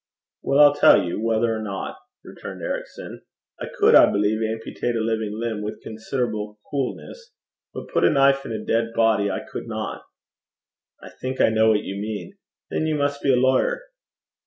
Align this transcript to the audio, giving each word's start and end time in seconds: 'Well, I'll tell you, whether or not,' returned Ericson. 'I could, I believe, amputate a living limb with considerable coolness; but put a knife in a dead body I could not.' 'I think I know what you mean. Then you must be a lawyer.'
'Well, 0.41 0.57
I'll 0.57 0.73
tell 0.73 1.03
you, 1.03 1.21
whether 1.21 1.55
or 1.55 1.61
not,' 1.61 1.97
returned 2.23 2.63
Ericson. 2.63 3.21
'I 3.59 3.67
could, 3.77 3.93
I 3.93 4.07
believe, 4.09 4.41
amputate 4.41 4.95
a 4.95 4.99
living 4.99 5.29
limb 5.39 5.61
with 5.61 5.83
considerable 5.83 6.57
coolness; 6.71 7.33
but 7.71 7.87
put 7.87 8.03
a 8.05 8.09
knife 8.09 8.43
in 8.43 8.51
a 8.51 8.65
dead 8.65 8.93
body 8.95 9.29
I 9.29 9.41
could 9.41 9.67
not.' 9.67 10.01
'I 11.03 11.09
think 11.21 11.39
I 11.39 11.49
know 11.49 11.69
what 11.69 11.83
you 11.83 12.01
mean. 12.01 12.35
Then 12.71 12.87
you 12.87 12.95
must 12.95 13.21
be 13.21 13.31
a 13.31 13.35
lawyer.' 13.37 13.79